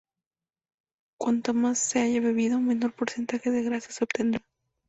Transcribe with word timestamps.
Cuanta 1.19 1.53
más 1.53 1.77
se 1.77 1.99
haya 2.01 2.19
bebido, 2.21 2.59
menor 2.59 2.91
porcentaje 2.91 3.51
de 3.51 3.61
grasa 3.61 3.91
se 3.91 4.03
obtendrá. 4.03 4.41